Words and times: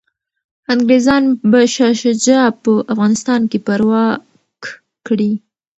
انګریزان 0.73 1.23
به 1.49 1.59
شاه 1.73 1.93
شجاع 2.01 2.45
په 2.63 2.71
افغانستان 2.93 3.41
کي 3.51 3.57
پرواک 3.67 4.61
کړي. 5.07 5.31